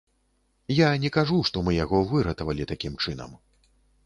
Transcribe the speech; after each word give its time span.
Я 0.73 0.87
не 1.03 1.11
кажу, 1.17 1.37
што 1.49 1.63
мы 1.67 1.75
яго 1.85 2.01
выратавалі 2.15 2.69
такім 2.73 2.97
чынам. 3.05 3.39